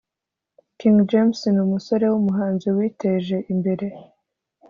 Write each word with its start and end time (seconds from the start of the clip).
King 0.79 0.97
james 1.11 1.39
numusore 1.55 2.05
wumuhanzi 2.13 2.67
witeje 2.77 3.37
imbere 3.53 3.87